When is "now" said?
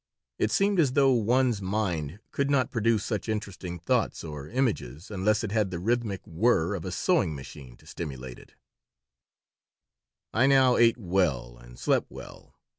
10.47-10.75